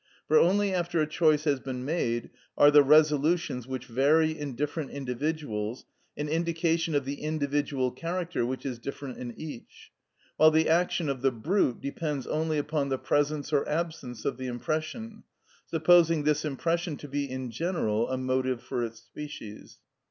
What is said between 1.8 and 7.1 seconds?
made are the resolutions, which vary in different individuals, an indication of